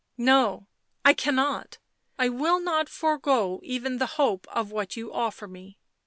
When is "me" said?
5.47-5.77